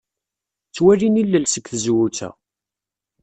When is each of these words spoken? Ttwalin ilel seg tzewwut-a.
Ttwalin 0.67 1.19
ilel 1.21 1.45
seg 1.47 1.65
tzewwut-a. 1.67 2.29